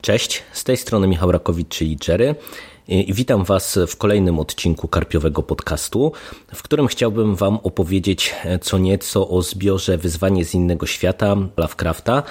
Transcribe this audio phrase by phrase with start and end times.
[0.00, 2.34] Cześć, z tej strony Michał Rakowicz, czyli Jerry.
[2.90, 6.12] I witam Was w kolejnym odcinku Karpiowego Podcastu,
[6.54, 12.22] w którym chciałbym Wam opowiedzieć co nieco o zbiorze Wyzwanie z innego świata Lovecrafta,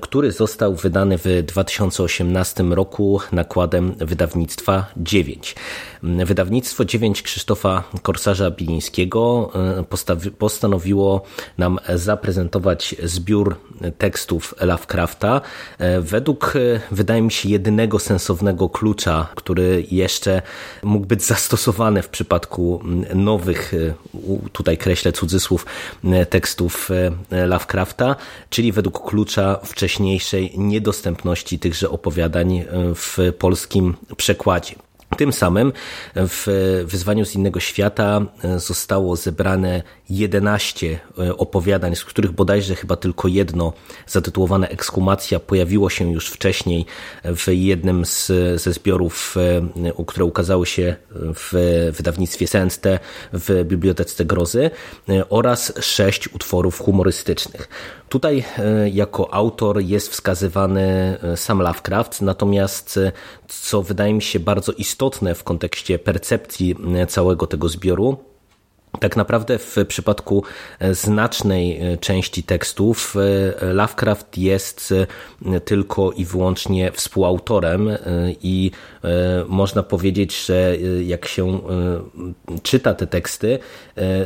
[0.00, 5.54] który został wydany w 2018 roku nakładem wydawnictwa 9.
[6.02, 11.22] Wydawnictwo 9 Krzysztofa Korsarza Bilińskiego e, postanowiło
[11.58, 13.56] nam zaprezentować zbiór
[13.98, 15.40] tekstów Lovecrafta
[15.78, 20.42] e, według, e, wydaje mi się, jedynego sensownego klucza, który jeszcze
[20.82, 22.82] mógł być zastosowany w przypadku
[23.14, 23.72] nowych,
[24.52, 25.66] tutaj kreślę cudzysłów,
[26.30, 26.90] tekstów
[27.30, 28.16] Lovecrafta,
[28.50, 32.64] czyli według klucza wcześniejszej niedostępności tychże opowiadań
[32.94, 34.74] w polskim przekładzie.
[35.16, 35.72] Tym samym
[36.14, 36.46] w
[36.86, 38.20] Wyzwaniu z innego świata
[38.56, 41.00] zostało zebrane 11
[41.36, 43.72] opowiadań, z których bodajże chyba tylko jedno
[44.06, 46.86] zatytułowane Ekskumacja pojawiło się już wcześniej
[47.24, 48.32] w jednym z,
[48.62, 49.36] ze zbiorów,
[50.06, 51.52] które ukazały się w
[51.96, 52.98] wydawnictwie Senste
[53.32, 54.70] w Bibliotece Grozy
[55.28, 57.68] oraz sześć utworów humorystycznych.
[58.08, 63.12] Tutaj e, jako autor jest wskazywany e, sam Lovecraft, natomiast e,
[63.48, 66.76] co wydaje mi się bardzo istotne w kontekście percepcji
[67.08, 68.16] całego tego zbioru,
[69.00, 70.42] tak naprawdę w przypadku
[70.92, 73.14] znacznej części tekstów
[73.72, 74.94] Lovecraft jest
[75.64, 77.90] tylko i wyłącznie współautorem
[78.42, 78.70] i
[79.48, 81.60] można powiedzieć, że jak się
[82.62, 83.58] czyta te teksty,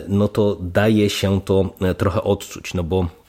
[0.08, 3.19] no to daje się to trochę odczuć, no bo E,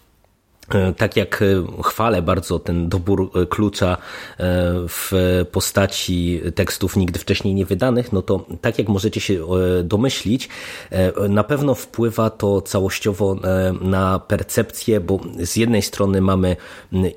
[0.97, 1.45] tak jak e,
[1.83, 3.97] chwalę bardzo ten dobór e, klucza
[4.87, 5.11] w
[5.51, 9.47] postaci tekstów nigdy wcześniej nie wydanych, no to tak jak możecie się
[9.83, 10.49] domyślić,
[11.29, 13.35] na pewno wpływa to całościowo
[13.81, 16.55] na percepcję, bo z jednej strony mamy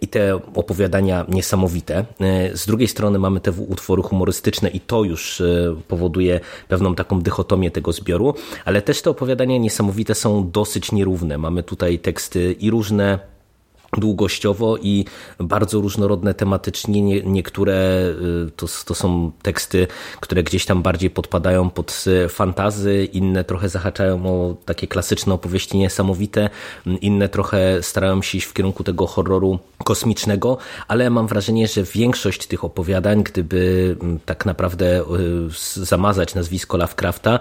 [0.01, 2.05] i te opowiadania niesamowite,
[2.53, 5.43] z drugiej strony mamy te utwory humorystyczne i to już
[5.89, 11.39] powoduje pewną taką dychotomię tego zbioru, ale też te opowiadania niesamowite są dosyć nierówne.
[11.39, 13.35] Mamy tutaj teksty i różne
[13.97, 15.05] długościowo i
[15.39, 17.03] bardzo różnorodne tematycznie.
[17.03, 17.75] Nie, niektóre
[18.47, 19.87] y, to, to są teksty,
[20.21, 25.79] które gdzieś tam bardziej podpadają pod y, fantazy, inne trochę zahaczają o takie klasyczne opowieści
[25.79, 26.51] niesamowite,
[27.01, 32.47] inne trochę starają się iść w kierunku tego horroru kosmicznego, ale mam wrażenie, że większość
[32.47, 37.39] tych opowiadań, gdyby tak naprawdę y, zamazać nazwisko Lovecrafta,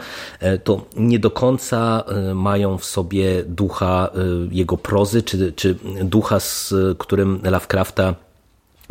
[0.64, 2.04] to nie do końca
[2.36, 4.10] mają w sobie ducha
[4.52, 8.16] jego prozy, czy, czy ducha z którym Lovecrafta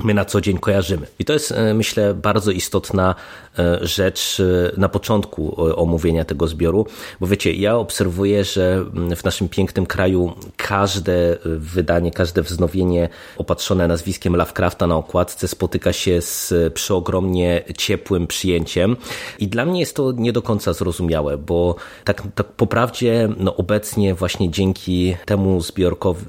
[0.05, 1.07] my na co dzień kojarzymy.
[1.19, 3.15] I to jest, e, myślę, bardzo istotna
[3.59, 6.87] e, rzecz e, na początku omówienia tego zbioru,
[7.21, 8.85] bo wiecie, ja obserwuję, że
[9.17, 16.21] w naszym pięknym kraju każde wydanie, każde wznowienie opatrzone nazwiskiem Lovecrafta na okładce spotyka się
[16.21, 18.97] z przeogromnie ciepłym przyjęciem
[19.39, 23.57] i dla mnie jest to nie do końca zrozumiałe, bo tak, tak po prawdzie no
[23.57, 25.61] obecnie właśnie dzięki temu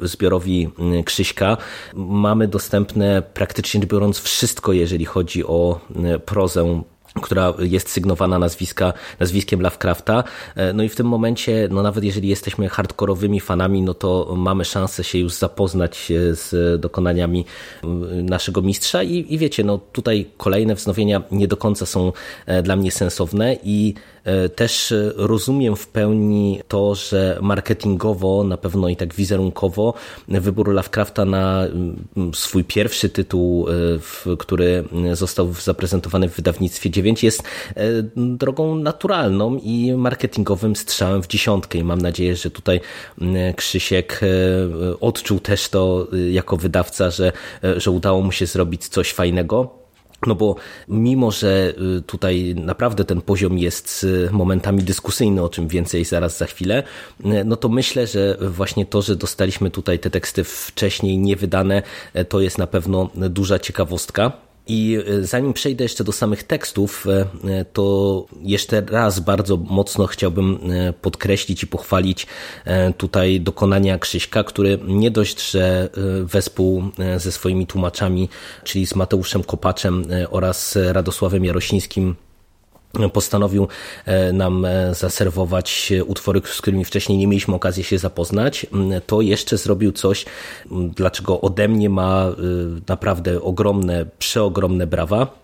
[0.01, 0.69] zbiorowi
[1.05, 1.57] Krzyśka
[1.93, 6.83] mamy dostępne praktycznie praktycznie biorąc wszystko, jeżeli chodzi o e, prozę
[7.21, 10.23] która jest sygnowana nazwiska, nazwiskiem Lovecrafta.
[10.55, 14.65] E, no i w tym momencie, no nawet jeżeli jesteśmy hardkorowymi fanami, no to mamy
[14.65, 17.45] szansę się już zapoznać z dokonaniami
[18.23, 22.11] naszego mistrza i, i wiecie, no tutaj kolejne wznowienia nie do końca są
[22.45, 24.12] e, dla mnie sensowne i E,
[24.55, 29.93] też rozumiem w pełni to, że marketingowo, na pewno i tak wizerunkowo,
[30.27, 37.43] wybór Lovecrafta na mm, swój pierwszy tytuł, e, który został zaprezentowany w wydawnictwie 9 jest
[37.75, 37.83] e,
[38.15, 42.81] drogą naturalną i marketingowym strzałem w dziesiątkę i mam nadzieję, że tutaj
[43.21, 44.21] mm, Krzysiek
[45.01, 47.31] odczuł też to jako wydawca, że,
[47.77, 49.82] że udało mu się zrobić coś fajnego.
[50.27, 50.55] No bo
[50.87, 56.37] mimo, że y, tutaj naprawdę ten poziom jest y, momentami dyskusyjny, o czym więcej zaraz
[56.37, 56.83] za chwilę,
[57.25, 61.83] y, no to myślę, że właśnie to, że dostaliśmy tutaj te teksty wcześniej niewydane,
[62.29, 64.31] to jest na pewno duża ciekawostka.
[64.67, 70.07] I e, zanim przejdę jeszcze do samych tekstów, e, e, to jeszcze raz bardzo mocno
[70.07, 70.59] chciałbym
[71.01, 72.27] podkreślić i pochwalić
[72.97, 75.89] tutaj dokonania Krzyśka, który nie dość, że
[76.23, 76.83] wespół
[77.17, 78.29] ze swoimi tłumaczami,
[78.63, 82.15] czyli z Mateuszem Kopaczem oraz Radosławem Jarosińskim
[83.13, 83.67] postanowił
[84.05, 88.67] e, nam e, zaserwować utwory, z którymi wcześniej nie mieliśmy okazji się zapoznać,
[89.07, 90.25] to jeszcze zrobił coś,
[90.71, 92.33] dlaczego ode mnie ma e,
[92.87, 95.43] naprawdę ogromne, przeogromne brawa.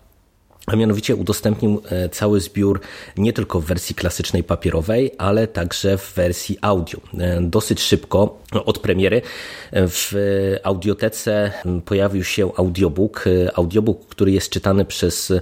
[0.66, 2.80] A mianowicie udostępnił e, cały zbiór
[3.16, 7.00] nie tylko w wersji klasycznej papierowej, ale także w wersji audio.
[7.18, 9.22] E, dosyć szybko od premiery
[9.70, 10.14] e, w
[10.62, 11.52] audiotece
[11.84, 13.24] pojawił się audiobook,
[13.54, 15.32] audiobook, który jest czytany przez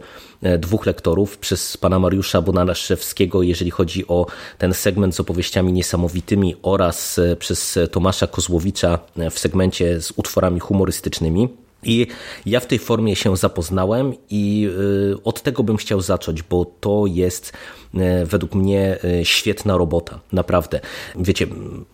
[0.58, 4.26] dwóch lektorów, przez pana Mariusza Bonaszewskiego, jeżeli chodzi o
[4.58, 8.98] ten segment z opowieściami niesamowitymi oraz przez Tomasza Kozłowicza
[9.30, 11.48] w segmencie z utworami humorystycznymi.
[11.82, 12.06] I
[12.46, 14.70] ja w tej formie się zapoznałem i
[15.12, 17.52] y, od tego bym chciał zacząć, bo to jest
[17.94, 20.80] y, według mnie y, świetna robota, naprawdę.
[21.16, 21.46] Wiecie,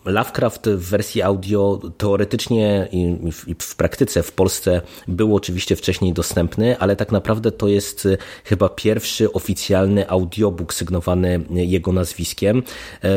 [0.04, 3.16] Lovecraft w wersji audio teoretycznie i
[3.58, 8.08] w praktyce w Polsce był oczywiście wcześniej dostępny, ale tak naprawdę to jest
[8.44, 12.62] chyba pierwszy oficjalny audiobook sygnowany jego nazwiskiem.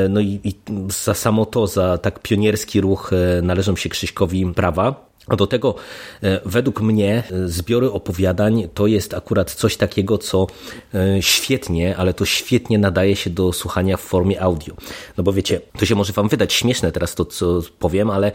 [0.10, 0.54] No i, i
[0.90, 3.12] za samo to, za tak pionierski ruch
[3.42, 5.07] należą się Krzyśkowi prawa.
[5.28, 5.76] A do tego,
[6.24, 10.48] e, według mnie, e, zbiory opowiadań to jest akurat coś takiego, co
[10.94, 14.74] e, świetnie, ale to świetnie nadaje się do słuchania w formie audio.
[15.18, 18.32] No bo wiecie, to się może Wam wydać śmieszne teraz to, co powiem, ale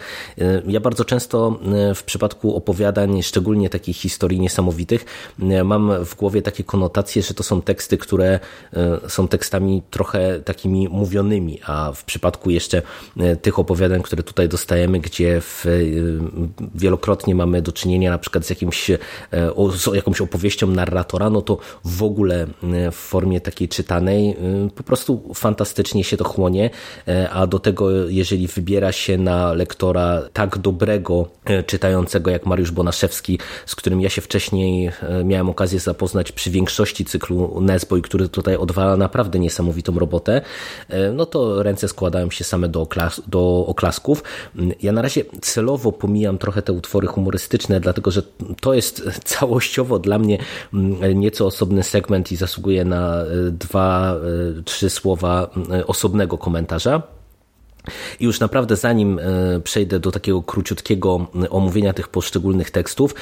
[0.66, 1.58] ja bardzo często
[1.94, 5.04] w przypadku opowiadań, szczególnie takich historii niesamowitych,
[5.64, 8.40] mam w głowie takie konotacje, że to są teksty, które
[9.08, 12.82] są tekstami trochę takimi mówionymi, a w przypadku jeszcze
[13.42, 15.66] tych opowiadań, które tutaj dostajemy, gdzie w
[16.82, 18.98] wielokrotnie mamy do czynienia na przykład z, jakimś, e,
[19.76, 24.34] z jakąś opowieścią narratora, no to w ogóle e, w formie takiej czytanej e,
[24.74, 26.70] po prostu fantastycznie się to chłonie,
[27.32, 31.28] a do tego jeżeli wybiera się na lektora tak dobrego
[31.66, 34.90] czytającego jak Mariusz Bonaszewski, z którym ja się wcześniej
[35.24, 40.40] miałem okazję zapoznać przy większości cyklu Nesboy, który tutaj odwala naprawdę niesamowitą robotę,
[41.12, 44.22] no to ręce składają się same do, oklas do oklasków.
[44.82, 48.22] Ja na razie celowo pomijam trochę te te utwory humorystyczne, dlatego że
[48.60, 50.38] to jest całościowo dla mnie
[50.74, 54.16] mm, nieco osobny segment i zasługuje na e, dwa,
[54.58, 57.02] e, trzy słowa e, osobnego komentarza.
[58.20, 59.20] I już naprawdę zanim
[59.64, 63.14] przejdę do takiego króciutkiego omówienia tych poszczególnych tekstów,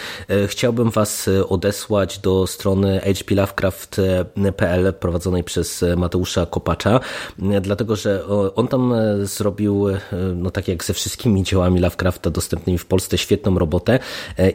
[0.46, 7.00] chciałbym Was odesłać do strony hplovecraft.pl prowadzonej przez Mateusza Kopacza,
[7.62, 9.86] dlatego że on tam zrobił,
[10.34, 13.98] no tak jak ze wszystkimi dziełami Lovecrafta dostępnymi w Polsce, świetną robotę.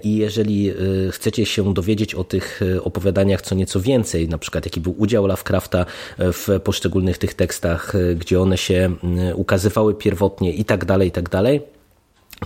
[0.04, 0.74] I jeżeli
[1.12, 5.86] chcecie się dowiedzieć o tych opowiadaniach co nieco więcej, na przykład jaki był udział Lovecrafta
[6.18, 8.96] w poszczególnych tych tekstach, gdzie one się
[9.36, 11.62] ukazywały pierwotnie i tak dalej, i tak dalej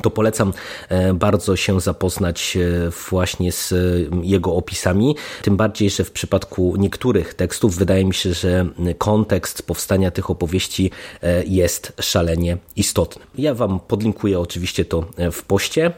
[0.02, 0.54] to polecam
[0.90, 3.74] e, bardzo się zapoznać e, właśnie z
[4.24, 5.16] jego opisami.
[5.42, 8.66] Tym bardziej, że w przypadku niektórych tekstów wydaje mi się, że
[8.98, 10.92] kontekst powstania tych opowieści
[11.22, 13.22] e, jest szalenie istotny.
[13.38, 15.92] Ja Wam podlinkuję oczywiście to w poście.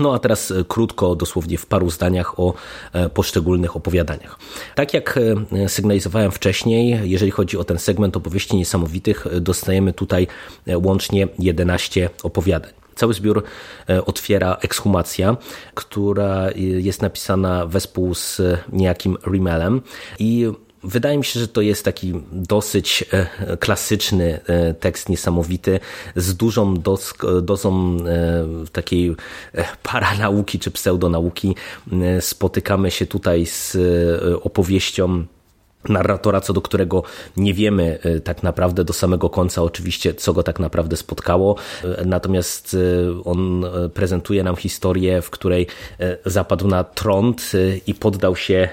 [0.00, 2.54] No a teraz e, krótko, dosłownie w paru zdaniach o
[2.92, 4.38] e, poszczególnych opowiadaniach.
[4.74, 5.18] Tak jak
[5.52, 10.26] e, sygnalizowałem wcześniej, jeżeli chodzi o ten segment opowieści niesamowitych, dostajemy tutaj
[10.66, 12.72] łącznie 11 opowiadań.
[12.94, 13.42] Cały zbiór
[14.06, 15.36] otwiera ekshumacja,
[15.74, 18.40] która jest napisana wespół z
[18.72, 19.80] niejakim Rimelem
[20.18, 20.52] i
[20.82, 25.80] Wydaje mi się, że to jest taki dosyć e, klasyczny e, tekst, niesamowity,
[26.16, 26.74] z dużą
[27.42, 29.16] dozą e, takiej
[29.82, 31.54] paranauki czy pseudonauki.
[32.20, 33.76] Spotykamy się tutaj z
[34.42, 35.24] opowieścią
[35.88, 37.02] narratora, co do którego
[37.36, 41.56] nie wiemy tak naprawdę do samego końca oczywiście, co go tak naprawdę spotkało.
[42.06, 42.76] Natomiast
[43.24, 45.66] on prezentuje nam historię, w której
[46.26, 47.52] zapadł na trąd
[47.86, 48.68] i poddał się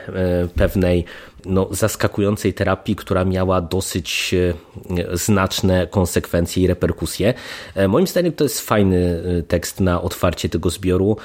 [0.55, 1.05] pewnej
[1.45, 7.33] no, zaskakującej terapii, która miała dosyć e, znaczne konsekwencje i reperkusje.
[7.75, 11.17] E, moim zdaniem to jest fajny e, tekst na otwarcie tego zbioru,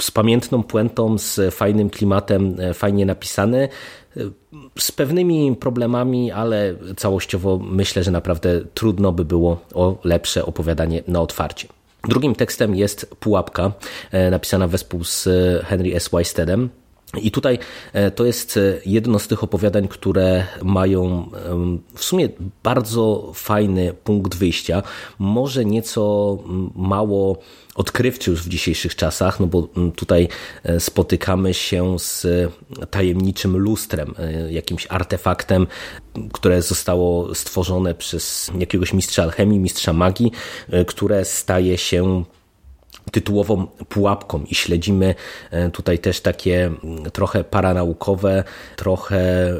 [0.00, 3.68] z pamiętną puentą, z fajnym klimatem, fajnie napisany
[4.78, 11.20] z pewnymi problemami, ale całościowo myślę, że naprawdę trudno by było o lepsze opowiadanie na
[11.20, 11.68] otwarcie.
[12.08, 13.72] Drugim tekstem jest Pułapka,
[14.30, 15.28] napisana wespół z
[15.64, 16.08] Henry S.
[16.12, 16.68] Wystedem.
[17.22, 17.58] I tutaj
[17.92, 21.30] e, to jest e, jedno z tych opowiadań, które mają
[21.94, 22.28] w sumie
[22.62, 24.82] bardzo fajny punkt wyjścia.
[25.18, 26.38] Może nieco
[26.76, 27.38] mało
[27.78, 30.28] odkrywczy już w dzisiejszych czasach, no bo tutaj
[30.64, 32.26] e, spotykamy się z
[32.90, 34.14] tajemniczym lustrem,
[34.50, 35.66] jakimś artefaktem,
[36.32, 40.32] które zostało stworzone przez jakiegoś mistrza alchemii, mistrza magii,
[40.86, 42.24] które staje się
[43.10, 45.14] tytułową pułapką i śledzimy
[45.50, 48.44] e, tutaj też takie mm, trochę paranaukowe,
[48.76, 49.58] trochę e,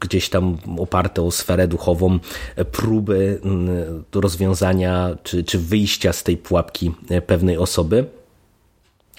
[0.00, 2.18] gdzieś tam oparte o sferę duchową
[2.56, 6.92] e, próby mm, rozwiązania czy, czy wyjścia z tej pułapki
[7.26, 8.19] pewnej osoby.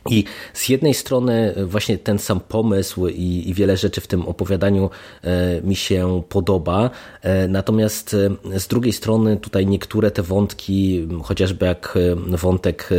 [0.10, 4.90] I z jednej strony właśnie ten sam pomysł i, i, wiele rzeczy w tym opowiadaniu
[5.24, 6.90] e, mi się podoba,
[7.22, 8.16] e, natomiast
[8.54, 12.90] e, z drugiej strony tutaj niektóre te wątki, chociażby jak wątek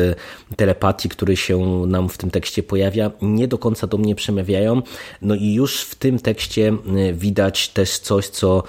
[0.56, 4.82] telepatii, który się nam w tym tekście pojawia, nie do końca do mnie przemawiają.
[5.22, 6.72] No i już w tym tekście
[7.12, 8.62] widać też coś, co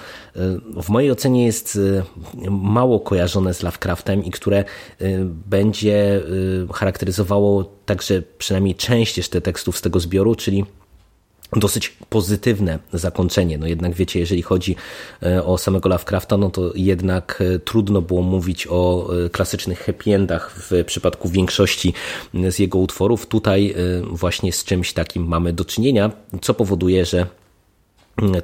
[0.82, 1.78] w mojej ocenie jest
[2.50, 4.64] mało kojarzone z Lovecraftem i które
[5.46, 6.22] będzie
[6.72, 10.64] charakteryzowało także przynajmniej część jeszcze tekstów z tego zbioru, czyli
[11.56, 13.58] dosyć pozytywne zakończenie.
[13.58, 14.76] No jednak wiecie, jeżeli chodzi
[15.22, 20.14] e, o samego Lovecrafta, no to jednak e, trudno było mówić o e, klasycznych happy
[20.14, 21.94] endach w przypadku większości
[22.48, 23.26] z jego utworów.
[23.26, 26.10] Tutaj właśnie z czymś takim mamy do czynienia,
[26.42, 27.26] co powoduje, że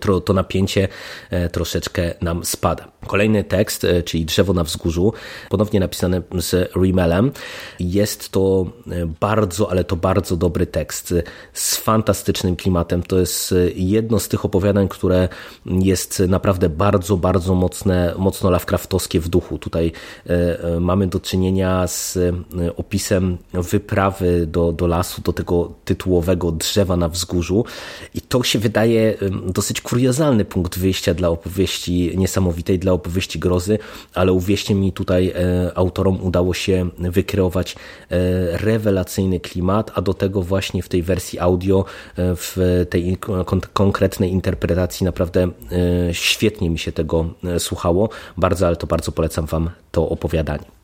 [0.00, 0.88] to, to napięcie
[1.30, 2.88] e, troszeczkę nam spada.
[3.06, 5.12] Kolejny tekst, e, czyli Drzewo na wzgórzu,
[5.48, 7.32] ponownie napisany z Rimelem.
[7.80, 11.14] Jest to e, bardzo, ale to bardzo dobry tekst
[11.52, 13.02] z fantastycznym klimatem.
[13.02, 15.28] To jest jedno z tych opowiadań, które
[15.66, 19.58] jest naprawdę bardzo, bardzo mocne, mocno Lovecraftowskie w duchu.
[19.58, 19.92] Tutaj
[20.80, 22.18] mamy do czynienia z
[22.76, 27.64] opisem wyprawy do, do lasu, do tego tytułowego drzewa na wzgórzu
[28.14, 29.14] i to się wydaje
[29.60, 33.78] dosyć kuriozalny punkt wyjścia dla opowieści niesamowitej, dla opowieści grozy,
[34.14, 37.76] ale uwierzcie mi, tutaj e, autorom udało się wykreować e,
[38.58, 41.84] rewelacyjny klimat, a do tego właśnie w tej wersji audio,
[42.16, 42.56] e, w
[42.90, 43.18] tej
[43.72, 45.50] konkretnej interpretacji naprawdę
[46.12, 47.26] świetnie mi się tego
[47.58, 48.08] słuchało.
[48.36, 50.79] Bardzo, ale to bardzo polecam Wam to opowiadanie.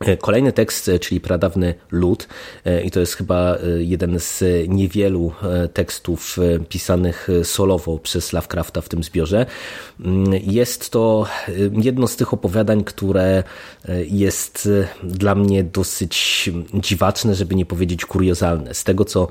[0.00, 2.28] E, kolejny tekst, e, czyli pradawny lud,
[2.64, 5.32] e, i to jest chyba jeden z niewielu
[5.72, 6.36] tekstów
[6.68, 9.46] pisanych solowo przez Lovecrafta w tym zbiorze.
[10.00, 11.26] Mm, jest to
[11.82, 13.42] jedno z tych opowiadań, które
[14.06, 14.68] jest
[15.02, 18.74] dla mnie dosyć dziwaczne, żeby nie powiedzieć kuriozalne.
[18.74, 19.28] Z tego, co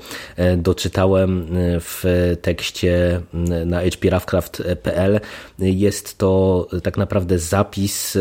[0.56, 1.46] doczytałem
[1.80, 2.04] w
[2.42, 3.20] tekście
[3.66, 5.20] na hplovecraft.pl,
[5.58, 8.18] jest to tak naprawdę zapis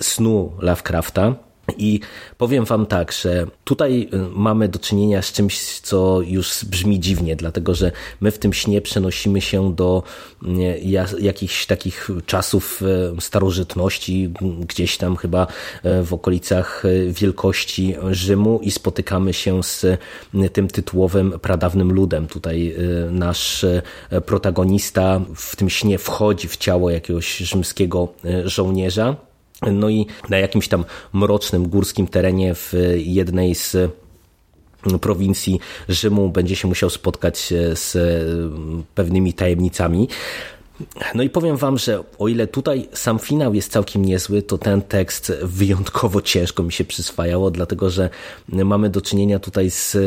[0.00, 2.00] snu Lovecrafta, i
[2.38, 7.36] powiem Wam tak, że tutaj y, mamy do czynienia z czymś, co już brzmi dziwnie,
[7.36, 10.02] dlatego że my w tym śnie przenosimy się do
[10.42, 10.48] y,
[11.20, 12.82] jakichś takich czasów
[13.18, 15.46] y, starożytności, gdzieś tam chyba
[16.04, 19.86] w okolicach wielkości Rzymu i spotykamy się z
[20.52, 22.26] tym tytułowym pradawnym ludem.
[22.26, 22.76] Tutaj
[23.10, 23.66] nasz
[24.26, 28.08] protagonista w tym śnie wchodzi w ciało jakiegoś rzymskiego
[28.44, 29.27] żołnierza
[29.62, 33.76] no i na jakimś tam mrocznym górskim terenie w jednej z
[35.00, 37.96] prowincji Rzymu będzie się musiał spotkać z
[38.94, 40.08] pewnymi tajemnicami.
[41.14, 44.82] No i powiem wam, że o ile tutaj sam finał jest całkiem niezły, to ten
[44.82, 48.10] tekst wyjątkowo ciężko mi się przyswajało, dlatego że
[48.48, 50.00] mamy do czynienia tutaj z e,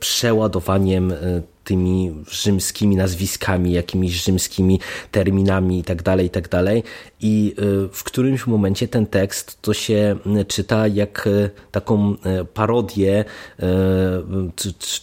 [0.00, 1.16] przeładowaniem e,
[1.68, 6.64] tymi rzymskimi nazwiskami, jakimiś rzymskimi terminami itd., tak itd.
[6.64, 6.84] Tak
[7.20, 10.16] I y, w którymś momencie ten tekst to się
[10.48, 13.24] czyta jak y, taką y, parodię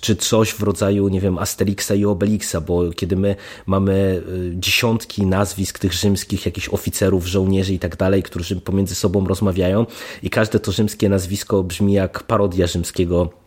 [0.01, 4.21] czy coś w rodzaju, nie wiem, Asterixa i Obelixa, bo kiedy my mamy
[4.53, 9.85] dziesiątki nazwisk tych rzymskich, jakichś oficerów, żołnierzy i tak którzy pomiędzy sobą rozmawiają
[10.23, 13.44] i każde to rzymskie nazwisko brzmi jak parodia rzymskiego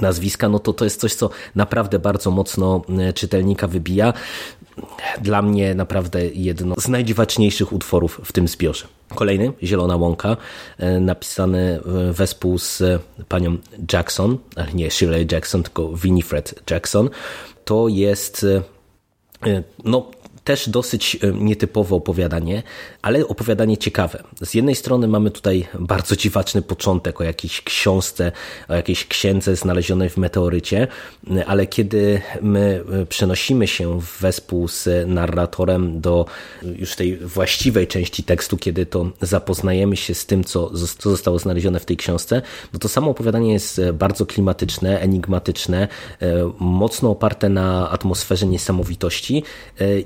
[0.00, 4.12] nazwiska, no to to jest coś, co naprawdę bardzo mocno e, czytelnika wybija.
[5.20, 8.86] Dla mnie naprawdę jedno z najdziwaczniejszych utworów w tym zbiorze.
[9.14, 10.36] Kolejny, Zielona Łąka,
[10.78, 11.80] e, napisany
[12.12, 12.82] wespół z
[13.28, 13.56] panią
[13.92, 17.10] Jackson, ale nie Shirley Jackson, tylko Winifred Jackson.
[17.64, 18.46] To jest
[19.46, 20.10] e, no,
[20.46, 22.62] też dosyć e, nietypowe opowiadanie,
[23.02, 24.22] ale opowiadanie ciekawe.
[24.42, 28.32] Z jednej strony mamy tutaj bardzo dziwaczny początek o jakiejś książce,
[28.68, 30.88] o jakiejś księdze znalezionej w meteorycie,
[31.46, 36.26] ale kiedy my e, przenosimy się wespół z narratorem do
[36.62, 40.70] już tej właściwej części tekstu, kiedy to zapoznajemy się z tym, co
[41.02, 45.88] zostało znalezione w tej książce, no to samo opowiadanie jest e, bardzo klimatyczne, enigmatyczne,
[46.58, 49.42] mocno oparte na atmosferze niesamowitości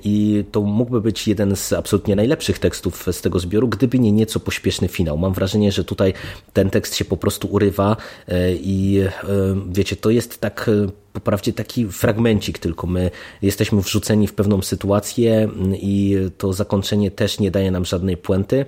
[0.04, 4.40] i to mógłby być jeden z absolutnie najlepszych tekstów z tego zbioru, gdyby nie nieco
[4.40, 5.18] pośpieszny finał.
[5.18, 6.14] Mam wrażenie, że tutaj
[6.52, 7.96] ten tekst się po prostu urywa
[8.28, 9.10] e, i e,
[9.72, 12.86] wiecie, to jest tak e, po prawdzie taki fragmencik tylko.
[12.86, 13.10] My
[13.42, 18.64] jesteśmy wrzuceni w pewną sytuację i to zakończenie też nie daje nam żadnej puenty.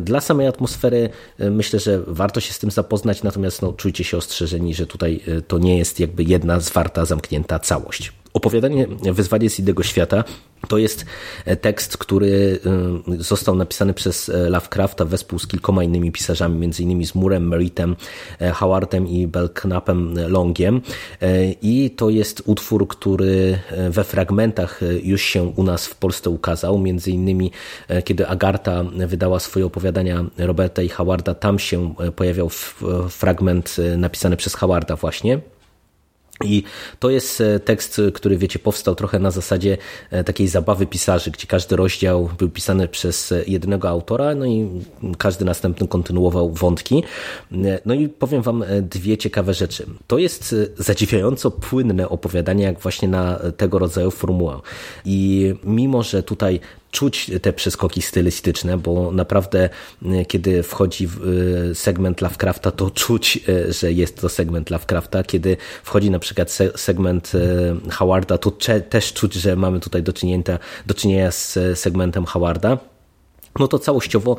[0.00, 4.74] Dla samej atmosfery myślę, że warto się z tym zapoznać, natomiast no, czujcie się ostrzeżeni,
[4.74, 8.12] że tutaj to nie jest jakby jedna zwarta, zamknięta całość.
[8.42, 10.24] Opowiadanie Wyzwanie z innego świata
[10.68, 11.06] to jest
[11.60, 12.58] tekst, który
[13.18, 17.96] został napisany przez Lovecrafta wespół z kilkoma innymi pisarzami, innymi z Murem, Meritem,
[18.52, 20.80] Howardem i Belknapem Longiem.
[21.62, 23.58] I to jest utwór, który
[23.90, 27.50] we fragmentach już się u nas w Polsce ukazał, między innymi
[28.04, 32.48] kiedy Agarta wydała swoje opowiadania Roberta i Howarda, tam się pojawiał
[33.10, 35.40] fragment napisany przez Howarda właśnie.
[36.44, 36.62] I
[36.98, 39.78] to jest e, tekst, który wiecie, powstał trochę na zasadzie
[40.10, 44.68] e, takiej zabawy pisarzy, gdzie każdy rozdział był pisany przez e, jednego autora, no i
[45.18, 47.04] każdy następny kontynuował wątki.
[47.84, 49.86] No i powiem wam dwie ciekawe rzeczy.
[50.06, 54.60] To jest zadziwiająco płynne opowiadanie, jak właśnie na tego rodzaju formułę.
[55.04, 56.60] I mimo, że tutaj
[56.92, 59.70] czuć te przeskoki stylistyczne, bo naprawdę
[60.04, 61.08] e, kiedy wchodzi
[61.70, 65.22] e, segment Lovecrafta, to czuć, e, że jest to segment Lovecrafta.
[65.22, 67.32] Kiedy wchodzi na przykład segment
[67.90, 68.52] Howarda, to
[68.90, 72.78] też czuć, że mamy tutaj do czynienia, do czynienia z segmentem Howarda
[73.58, 74.36] no to całościowo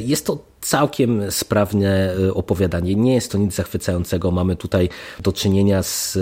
[0.00, 2.94] jest to całkiem sprawne opowiadanie.
[2.94, 4.30] Nie jest to nic zachwycającego.
[4.30, 4.88] Mamy tutaj
[5.20, 6.18] do czynienia z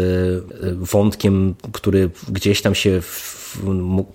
[0.76, 3.00] wątkiem, który gdzieś tam się,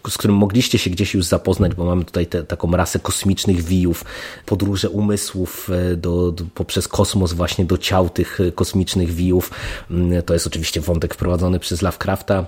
[0.10, 4.06] z którym mogliście się gdzieś już zapoznać, bo mamy tutaj te, taką rasę kosmicznych wijów,
[4.46, 9.52] podróże umysłów do, do, poprzez kosmos właśnie do ciał tych kosmicznych wijów.
[9.92, 12.46] Mm, to jest oczywiście wątek wprowadzony przez Lovecrafta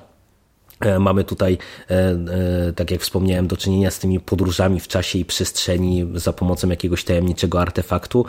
[0.86, 1.58] E, mamy tutaj,
[1.90, 6.34] e, e, tak jak wspomniałem, do czynienia z tymi podróżami w czasie i przestrzeni za
[6.34, 8.26] pomocą jakiegoś tajemniczego artefaktu.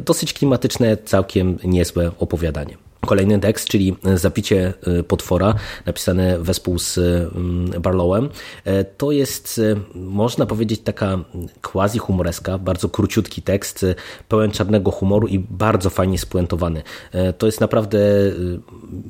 [0.00, 2.87] Dosyć klimatyczne, całkiem niezłe opowiadanie.
[3.06, 5.54] Kolejny tekst, czyli Zapicie y, potwora,
[5.86, 8.28] napisane wespół z mm, Barlowem.
[8.64, 11.18] E, to jest, y, można powiedzieć, taka
[11.62, 13.94] quasi humoreska, bardzo króciutki tekst, y,
[14.28, 16.82] pełen czarnego humoru i bardzo fajnie spuentowany.
[17.12, 17.98] E, to jest naprawdę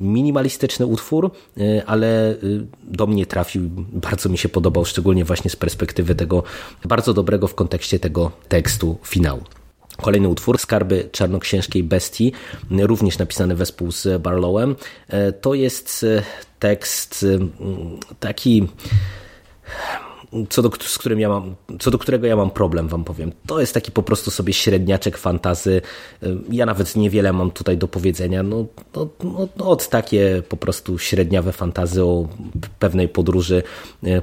[0.01, 1.31] minimalistyczny utwór,
[1.85, 2.35] ale
[2.83, 6.43] do mnie trafił, bardzo mi się podobał, szczególnie właśnie z perspektywy tego
[6.85, 9.58] bardzo dobrego w kontekście tego tekstu finału.
[10.01, 12.31] Kolejny utwór, Skarby Czarnoksiężkiej Bestii,
[12.71, 14.75] również napisany wespół z Barlowem.
[15.07, 16.23] E, to jest e,
[16.59, 17.47] tekst e,
[18.19, 18.67] taki
[20.49, 23.31] co do, z którym ja mam, co do którego ja mam problem, wam powiem.
[23.45, 25.81] To jest taki po prostu sobie średniaczek fantazy.
[26.51, 28.43] Ja nawet niewiele mam tutaj do powiedzenia.
[28.43, 32.27] No, no, no, no od takie po prostu średniawe fantazy o
[32.79, 33.63] pewnej podróży,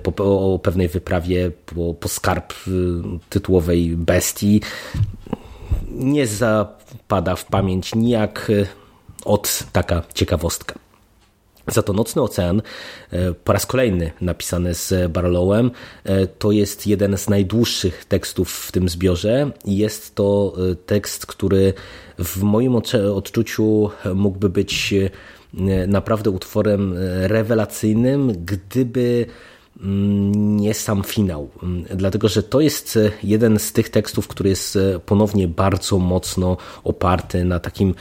[0.02, 2.54] po, o pewnej wyprawie po, po skarb
[3.30, 4.60] tytułowej bestii
[5.98, 8.66] nie zapada w pamięć nijak e,
[9.24, 10.74] od taka ciekawostka.
[11.66, 12.62] Za to Nocny Ocean,
[13.10, 15.70] e, po raz kolejny napisany z Barlowem,
[16.04, 20.54] e, to jest jeden z najdłuższych tekstów w tym zbiorze jest to
[20.86, 21.74] tekst, który
[22.18, 22.76] w moim
[23.14, 24.94] odczuciu mógłby być
[25.86, 29.26] naprawdę utworem rewelacyjnym, gdyby
[29.80, 34.76] nie sam finał, mm, dlatego że to jest e, jeden z tych tekstów, który jest
[34.76, 37.94] e, ponownie bardzo mocno oparty na takim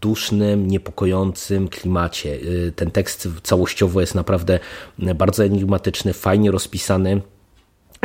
[0.00, 2.38] dusznym, niepokojącym klimacie.
[2.68, 4.60] E, ten tekst całościowo jest naprawdę
[5.14, 7.20] bardzo enigmatyczny, fajnie rozpisany.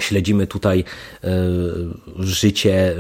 [0.02, 0.84] Śledzimy tutaj
[2.20, 2.96] życie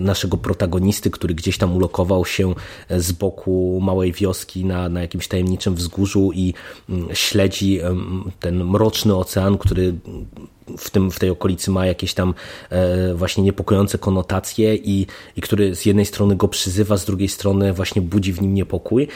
[0.00, 2.54] naszego protagonisty, który gdzieś tam ulokował się
[2.90, 6.54] z boku małej wioski na, na jakimś tajemniczym wzgórzu i
[6.88, 7.80] mm, śledzi
[8.40, 9.94] ten mroczny ocean, który
[10.78, 12.34] w, tym, w tej okolicy ma jakieś tam
[12.70, 17.72] e, właśnie niepokojące konotacje i, i który z jednej strony go przyzywa, z drugiej strony
[17.72, 19.08] właśnie budzi w nim niepokój.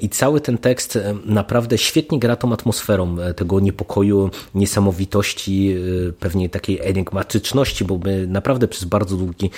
[0.00, 5.76] I cały ten tekst e, naprawdę świetnie gra tą atmosferą e, tego niepokoju, niesamowitości,
[6.20, 9.50] pewnie takiej enigmatyczności, bo my naprawdę przez bardzo długi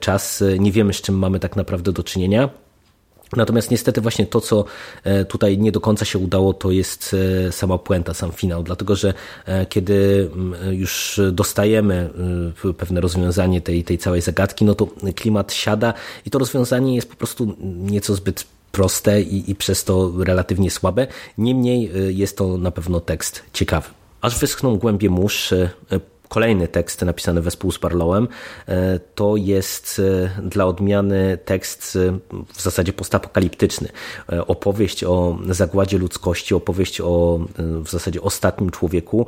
[0.00, 2.50] czas nie wiemy, z czym mamy tak naprawdę do czynienia.
[3.36, 4.64] Natomiast niestety właśnie to, co
[5.04, 7.16] e, tutaj nie do końca się udało, to jest
[7.48, 9.14] e, sama puenta, sam finał, dlatego że
[9.46, 10.30] e, kiedy
[10.70, 12.10] już dostajemy
[12.78, 15.94] pewne rozwiązanie tej, tej całej zagadki, no to klimat siada
[16.26, 21.06] i to rozwiązanie jest po prostu nieco zbyt proste i, i przez to relatywnie słabe.
[21.38, 23.88] Niemniej jest to na pewno tekst ciekawy.
[24.20, 25.54] Aż wyschną głębie mórz,
[26.30, 28.28] kolejny tekst napisany wespół z Barlowem.
[28.68, 30.02] E, to jest
[30.38, 32.18] e, dla odmiany tekst e,
[32.54, 33.88] w zasadzie postapokaliptyczny.
[34.46, 39.26] Opowieść o zagładzie ludzkości, opowieść o w zasadzie ostatnim człowieku.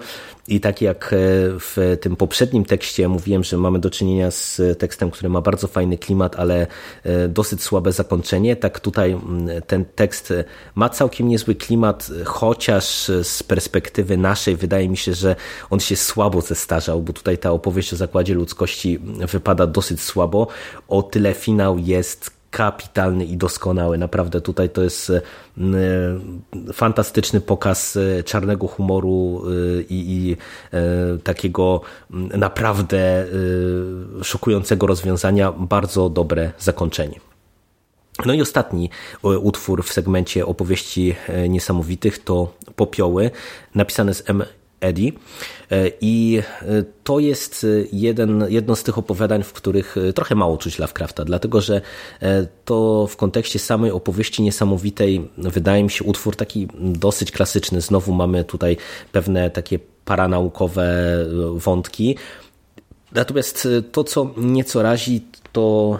[0.48, 1.14] I tak jak
[1.60, 5.98] w tym poprzednim tekście mówiłem, że mamy do czynienia z tekstem, który ma bardzo fajny
[5.98, 6.66] klimat, ale
[7.28, 9.18] dosyć słabe zakończenie, tak tutaj
[9.66, 10.32] ten tekst
[10.74, 15.36] ma całkiem niezły klimat, chociaż z perspektywy naszej wydaje mi się, że
[15.70, 18.98] on się słabo zestarza bo tutaj ta opowieść o zakładzie ludzkości
[19.32, 20.46] wypada dosyć słabo.
[20.88, 23.98] O tyle finał jest kapitalny i doskonały.
[23.98, 25.12] Naprawdę tutaj to jest
[26.72, 29.42] fantastyczny pokaz czarnego humoru
[29.80, 30.36] i, i
[31.24, 31.80] takiego
[32.36, 33.26] naprawdę
[34.22, 35.52] szokującego rozwiązania.
[35.52, 37.20] Bardzo dobre zakończenie.
[38.26, 38.90] No i ostatni
[39.22, 41.14] utwór w segmencie opowieści
[41.48, 43.30] niesamowitych to Popioły,
[43.74, 44.44] napisane z M.
[44.84, 45.12] Eddie.
[45.70, 46.42] E, I
[47.04, 51.80] to jest jeden, jedno z tych opowiadań, w których trochę mało czuć Lovecrafta, dlatego że
[52.64, 57.80] to w kontekście samej opowieści niesamowitej wydaje mi się utwór taki dosyć klasyczny.
[57.80, 58.76] Znowu mamy tutaj
[59.12, 61.16] pewne takie paranaukowe
[61.54, 62.16] wątki.
[63.12, 65.98] Natomiast to, co nieco razi, to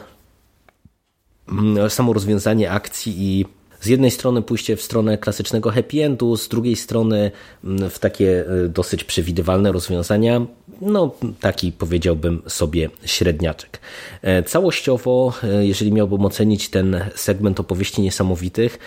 [1.49, 3.47] Mm, samo rozwiązanie akcji i
[3.83, 7.31] z jednej strony pójście w stronę klasycznego happy endu, z drugiej strony
[7.65, 10.47] mm, w takie e, dosyć przewidywalne rozwiązania,
[10.81, 13.81] no taki powiedziałbym sobie średniaczek.
[14.23, 18.79] E, całościowo, e, jeżeli miałbym ocenić ten segment opowieści niesamowitych,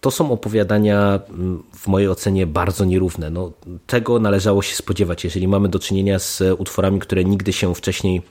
[0.00, 3.30] to są opowiadania mm, w mojej ocenie bardzo nierówne.
[3.30, 3.52] No,
[3.86, 8.22] tego należało się spodziewać, jeżeli mamy do czynienia z utworami, które nigdy się wcześniej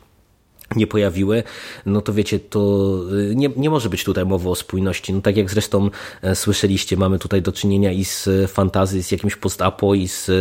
[0.76, 1.44] nie pojawiły,
[1.86, 2.94] no to wiecie, to
[3.32, 5.14] y, nie, nie może być tutaj mowy o spójności.
[5.14, 5.90] No tak jak zresztą
[6.22, 10.34] e, słyszeliście, mamy tutaj do czynienia i z fantazji, z jakimś post-apo, i z e,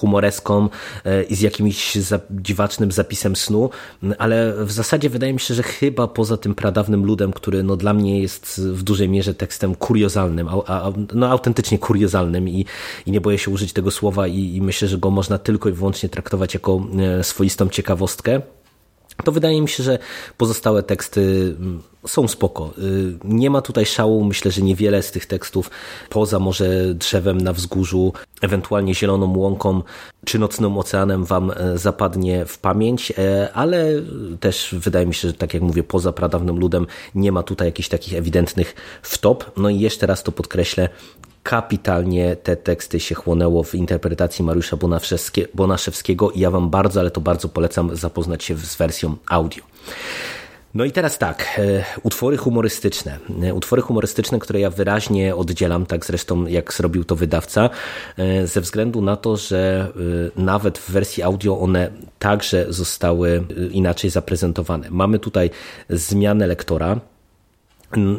[0.00, 0.68] humoreską,
[1.04, 3.70] e, i z jakimś za, dziwacznym zapisem snu,
[4.18, 7.94] ale w zasadzie wydaje mi się, że chyba poza tym pradawnym ludem, który no dla
[7.94, 12.66] mnie jest w dużej mierze tekstem kuriozalnym, a, a, no autentycznie kuriozalnym i,
[13.06, 15.72] i nie boję się użyć tego słowa i, i myślę, że go można tylko i
[15.72, 16.86] wyłącznie traktować jako
[17.22, 18.42] swoistą ciekawostkę,
[19.24, 19.98] to wydaje mi się, że
[20.36, 22.70] pozostałe teksty mm, są spoko.
[22.78, 25.70] Y, nie ma tutaj szału, myślę, że niewiele z tych tekstów,
[26.10, 29.82] poza może drzewem na wzgórzu, ewentualnie zieloną łąką
[30.24, 33.92] czy nocnym oceanem wam e, zapadnie w pamięć, e, ale
[34.40, 37.88] też wydaje mi się, że tak jak mówię, poza pradawnym ludem nie ma tutaj jakichś
[37.88, 39.50] takich ewidentnych wtop.
[39.56, 40.88] No i jeszcze raz to podkreślę,
[41.42, 44.76] kapitalnie te teksty się chłonęło w interpretacji Mariusza
[45.54, 49.64] Bonaszewskiego i ja Wam bardzo, ale to bardzo polecam zapoznać się z wersją audio.
[50.78, 53.18] No i teraz tak, e, utwory humorystyczne.
[53.42, 57.70] E, utwory humorystyczne, które ja wyraźnie oddzielam, tak zresztą jak zrobił to wydawca,
[58.18, 59.92] e, ze względu na to, że
[60.36, 64.90] nawet w wersji audio one także zostały inaczej zaprezentowane.
[64.90, 65.50] Mamy tutaj
[65.90, 67.00] zmianę lektora,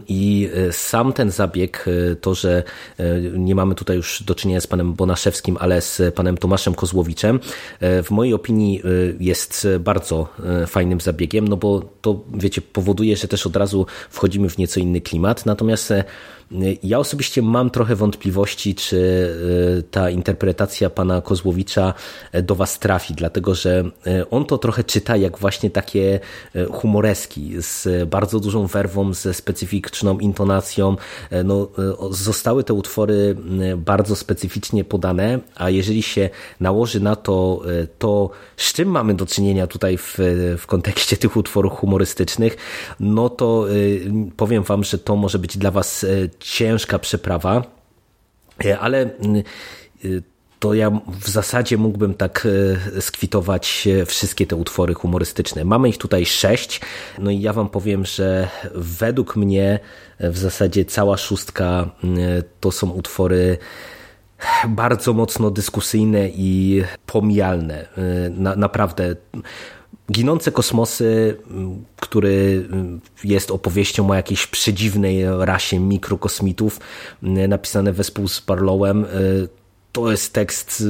[0.07, 2.63] i e, sam ten zabieg, e, to, że
[2.97, 7.39] e, nie mamy tutaj już do czynienia z panem Bonaszewskim, ale z panem Tomaszem Kozłowiczem,
[7.81, 8.81] w mojej opinii
[9.19, 10.27] jest bardzo
[10.67, 15.01] fajnym zabiegiem, no bo to, wiecie, powoduje, że też od razu wchodzimy w nieco inny
[15.01, 15.45] klimat.
[15.45, 15.93] Natomiast
[16.83, 18.97] ja osobiście mam trochę wątpliwości, czy
[19.79, 21.93] y, ta interpretacja pana Kozłowicza
[22.31, 26.19] e, do was trafi, dlatego że e, on to trochę czyta jak właśnie takie
[26.55, 30.95] e, humoreski, z bardzo dużą werwą, ze specyficzną intonacją.
[31.43, 31.67] No,
[32.11, 33.35] zostały te utwory
[33.77, 37.61] bardzo specyficznie podane, a jeżeli się nałoży na to,
[37.99, 40.17] to z czym mamy do czynienia tutaj w,
[40.57, 42.57] w kontekście tych utworów humorystycznych,
[42.99, 43.65] no to
[44.37, 46.05] powiem wam, że to może być dla was
[46.39, 47.63] ciężka przeprawa,
[48.65, 49.09] e, ale e,
[50.59, 52.47] to ja w zasadzie mógłbym tak
[52.97, 55.65] e, skwitować wszystkie te utwory humorystyczne.
[55.65, 56.81] Mamy ich tutaj sześć,
[57.19, 59.79] no i ja wam powiem, że według mnie
[60.19, 61.89] w zasadzie cała szóstka
[62.59, 63.57] to są utwory
[64.67, 67.87] bardzo mocno dyskusyjne i pomijalne.
[68.31, 69.15] Na, naprawdę
[70.11, 71.37] Ginące kosmosy,
[71.99, 72.67] który
[73.23, 76.79] jest opowieścią o jakiejś przedziwnej rasie mikrokosmitów,
[77.21, 79.05] napisane wespół z Barlowem,
[79.91, 80.83] to jest tekst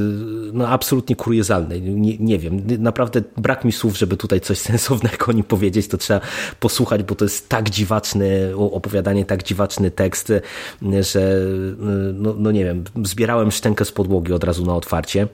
[0.53, 1.81] no, absolutnie kuriozalny.
[1.81, 5.87] Nie, nie, wiem, naprawdę brak mi słów, żeby tutaj coś sensownego o nim powiedzieć.
[5.87, 6.21] To trzeba
[6.59, 10.33] posłuchać, bo to jest tak dziwaczny opowiadanie, tak dziwaczny tekst,
[11.01, 11.41] że
[12.13, 15.27] no, no nie wiem, zbierałem szczękę z podłogi od razu na otwarcie.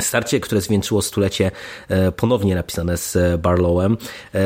[0.00, 1.50] Starcie, które zwieńczyło stulecie
[1.88, 3.96] e, ponownie napisane z Barlowem,
[4.34, 4.38] e,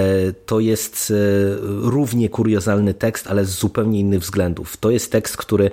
[0.47, 1.15] to jest e,
[1.91, 4.77] równie kuriozalny tekst, ale z zupełnie innych względów.
[4.77, 5.71] To jest tekst, który,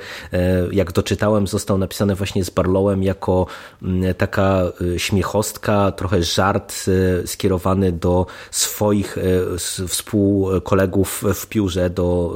[0.71, 3.45] jak doczytałem, został napisany właśnie z Barlowem jako
[4.17, 4.61] taka
[4.97, 6.85] śmiechostka, trochę żart
[7.25, 9.17] skierowany do swoich
[9.87, 12.35] współkolegów w piórze, do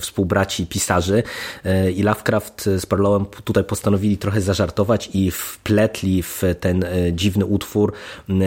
[0.00, 1.22] współbraci pisarzy.
[1.94, 7.46] I Lovecraft z Barlowem tutaj postanowili trochę zażartować i wpletli w ten ten e, dziwny
[7.46, 7.92] utwór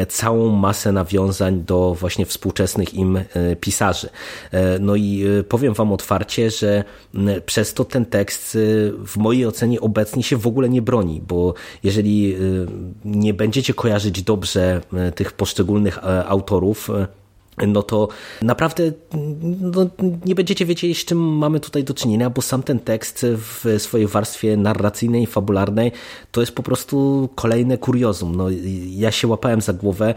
[0.10, 4.10] całą masę nawiązań do właśnie współczesnych im e, pisarzy.
[4.52, 6.84] E, no i powiem Wam otwarcie, że
[7.46, 8.58] przez to ten tekst
[9.08, 11.54] w mojej ocenie obecnie się w ogóle nie broni, bo
[11.84, 12.36] jeżeli
[13.06, 14.82] nie będziecie kojarzyć dobrze
[15.16, 16.90] tych poszczególnych autorów,
[17.68, 18.08] no to
[18.42, 18.92] naprawdę
[19.62, 19.90] no,
[20.26, 24.08] nie będziecie wiedzieli, z czym mamy tutaj do czynienia, bo sam ten tekst w swojej
[24.08, 25.92] warstwie narracyjnej, fabularnej
[26.32, 28.36] to jest po prostu kolejne kuriozum.
[28.36, 28.48] No,
[28.90, 30.14] ja się łapałem za głowę,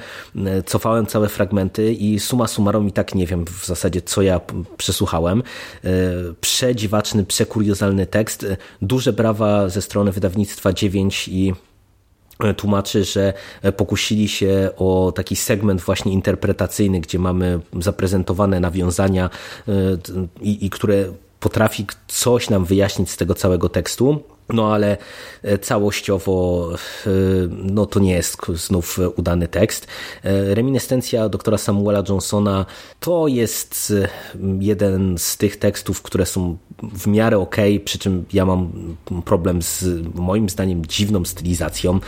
[0.66, 4.40] cofałem całe fragmenty i suma summarum i tak nie wiem w zasadzie, co ja
[4.76, 5.42] przesłuchałem.
[6.40, 8.46] Przedziwaczny, przekuriozalny tekst.
[8.82, 11.52] Duże brawa ze strony wydawnictwa 9 i
[12.56, 13.32] tłumaczy, że
[13.76, 19.30] pokusili się o taki segment właśnie interpretacyjny, gdzie mamy zaprezentowane nawiązania
[19.68, 19.72] e,
[20.40, 21.04] i, i które
[21.40, 24.22] potrafi coś nam wyjaśnić z tego całego tekstu.
[24.48, 24.96] No ale
[25.42, 26.68] e, całościowo
[27.06, 27.10] e,
[27.50, 29.86] no to nie jest znów udany tekst.
[30.22, 32.66] E, reminiscencja doktora Samuela Johnsona
[33.00, 33.92] to jest
[34.60, 38.72] jeden z tych tekstów, które są w miarę ok, przy czym ja mam
[39.24, 42.00] problem z moim zdaniem dziwną stylizacją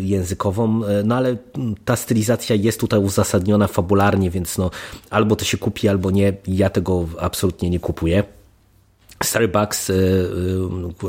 [0.00, 1.36] językową, no ale
[1.84, 4.70] ta stylizacja jest tutaj uzasadniona fabularnie, więc no
[5.10, 6.32] albo to się kupi, albo nie.
[6.46, 8.35] Ja tego absolutnie nie kupuję.
[9.22, 9.94] Starbucks, y,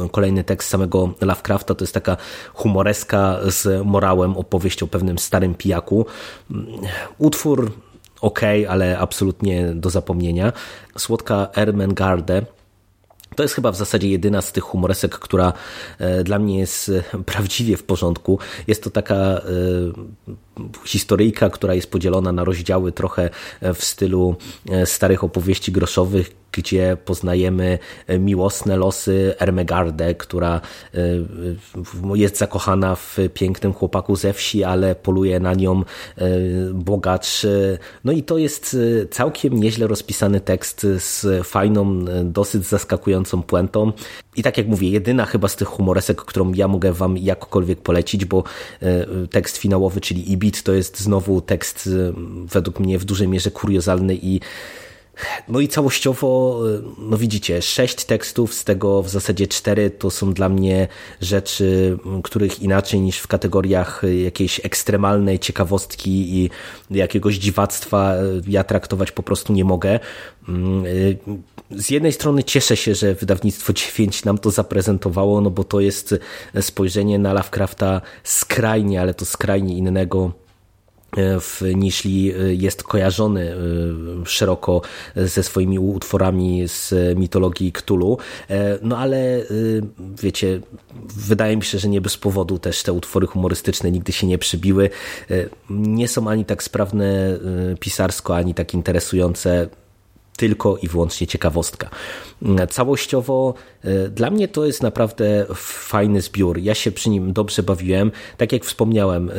[0.06, 2.17] y, kolejny tekst samego Lovecrafta, to jest taka
[2.54, 6.06] humoreska z morałem, opowieść o pewnym starym pijaku.
[7.17, 7.72] Utwór
[8.22, 8.39] ok,
[8.70, 10.54] ale absolutnie do zapomnienia.
[10.98, 12.46] Słodka Ermengarde
[13.36, 15.54] to jest chyba w zasadzie jedyna z tych humoresek, która
[16.00, 18.39] e, dla mnie jest e, prawdziwie w porządku.
[18.67, 19.41] Jest to taka e,
[20.86, 23.30] historyjka, która jest podzielona na rozdziały trochę
[23.62, 24.36] w stylu
[24.86, 27.80] starych opowieści groszowych, gdzie poznajemy
[28.20, 30.62] miłosne losy Ermegardę, która
[32.15, 35.84] jest zakochana w pięknym chłopaku ze wsi, ale poluje na nią
[36.74, 37.46] bogacz.
[38.04, 38.78] No i to jest
[39.12, 43.91] całkiem nieźle rozpisany tekst z fajną, dosyć zaskakującą puentą.
[44.36, 48.26] I tak jak mówię, jedyna chyba z tych humoresek, którą ja mogę wam jakkolwiek polecić,
[48.26, 48.43] bo
[49.32, 51.89] tekst finałowy, czyli Ibit, to jest znowu tekst
[52.52, 54.39] według mnie w dużej mierze kuriozalny i
[55.48, 56.60] no i całościowo,
[56.98, 60.88] no widzicie, sześć tekstów, z tego w zasadzie cztery to są dla mnie
[61.22, 66.50] rzeczy, których inaczej niż w kategoriach jakiejś ekstremalnej ciekawostki i
[66.92, 68.14] jakiegoś dziwactwa
[68.48, 70.00] ja traktować po prostu nie mogę.
[71.72, 76.16] Z jednej strony cieszę się, że wydawnictwo 9 nam to zaprezentowało, no bo to jest
[76.62, 80.47] spojrzenie na Lovecrafta skrajnie, ale to skrajnie innego
[81.76, 82.10] niż e,
[82.54, 83.56] jest kojarzony e,
[84.26, 84.82] szeroko
[85.15, 88.17] ze swoimi utworami z mitologii Cthulhu.
[88.82, 89.43] No ale
[90.22, 90.60] wiecie,
[91.15, 94.89] wydaje mi się, że nie bez powodu też te utwory humorystyczne nigdy się nie przybiły.
[95.70, 97.39] Nie są ani tak sprawne
[97.80, 99.70] pisarsko, ani tak interesujące
[100.38, 101.89] tylko i wyłącznie ciekawostka.
[102.69, 106.58] Całościowo e, dla mnie to jest naprawdę fajny zbiór.
[106.58, 108.12] Ja się przy nim dobrze bawiłem.
[108.38, 109.34] Tak jak wspomniałem, e,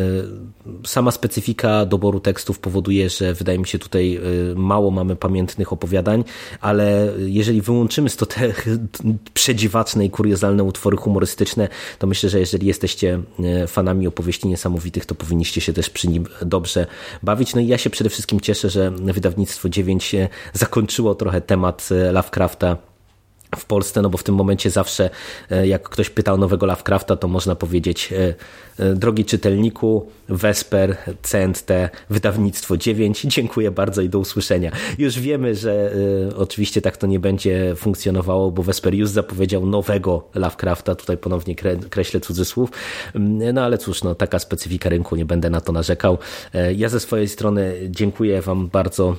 [0.87, 4.21] sama specyfika doboru tekstów powoduje, że wydaje mi się tutaj e,
[4.55, 6.25] mało mamy pamiętnych opowiadań,
[6.61, 8.53] ale jeżeli wyłączymy z to te
[9.35, 13.23] przedziwaczne i kuriozalne utwory humorystyczne, to myślę, że jeżeli jesteście
[13.67, 16.87] fanami opowieści niesamowitych, to powinniście się też przy nim dobrze
[17.23, 17.55] bawić.
[17.55, 20.15] No i ja się przede wszystkim cieszę, że wydawnictwo 9
[20.53, 22.77] zakończyło trochę temat Lovecrafta
[23.57, 25.11] w Polsce, no bo w tym momencie zawsze
[25.65, 28.13] jak ktoś pytał nowego Lovecrafta, to można powiedzieć
[28.79, 33.23] E, drogi czytelniku, Vesper, CNT, wydawnictwo 9.
[33.37, 34.73] Dziękuję bardzo i do usłyszenia.
[34.99, 35.93] Już wiemy, że
[36.37, 41.77] oczywiście tak to nie będzie funkcjonowało, bo Vesper już zapowiedział nowego Lovecrafta, tutaj ponownie kre,
[41.77, 42.71] kreślę cudzysłów.
[43.15, 46.19] Mm, no ale cóż, no, taka specyfika rynku, nie będę na to narzekał.
[46.55, 49.17] E, ja ze swojej strony dziękuję Wam bardzo,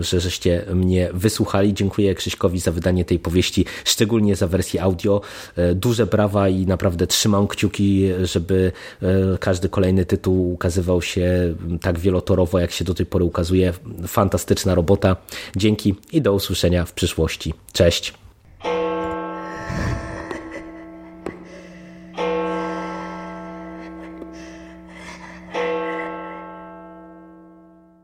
[0.00, 1.74] że żeście mnie wysłuchali.
[1.74, 5.20] Dziękuję Krzyśkowi za wydanie tej powieści, szczególnie za wersję audio.
[5.56, 8.72] E, duże brawa i naprawdę trzymam kciuki, żeby
[9.02, 9.06] e,
[9.38, 13.72] każdy kolejny tytuł ukazywał się mm, tak wielotorowo, jak się do tej pory ukazuje.
[14.06, 15.16] Fantastyczna robota.
[15.56, 17.54] Dzięki i do usłyszenia w przyszłości.
[17.72, 18.14] Cześć!